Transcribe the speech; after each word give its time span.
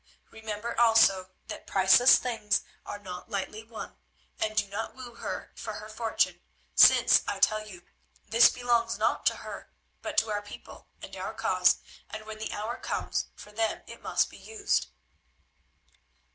Remember 0.31 0.75
also 0.79 1.29
that 1.45 1.67
priceless 1.67 2.17
things 2.17 2.63
are 2.87 2.97
not 2.97 3.29
lightly 3.29 3.63
won, 3.63 3.99
and 4.39 4.57
do 4.57 4.67
not 4.67 4.95
woo 4.95 5.13
her 5.13 5.51
for 5.53 5.73
her 5.73 5.87
fortune, 5.89 6.41
since, 6.73 7.21
I 7.27 7.37
tell 7.37 7.67
you, 7.67 7.83
this 8.27 8.49
belongs 8.49 8.97
not 8.97 9.27
to 9.27 9.35
her 9.45 9.71
but 10.01 10.17
to 10.17 10.31
our 10.31 10.41
people 10.41 10.87
and 11.03 11.15
our 11.15 11.35
cause, 11.35 11.77
and 12.09 12.25
when 12.25 12.39
the 12.39 12.51
hour 12.51 12.77
comes, 12.77 13.27
for 13.35 13.51
them 13.51 13.83
it 13.85 14.01
must 14.01 14.31
be 14.31 14.37
used." 14.37 14.87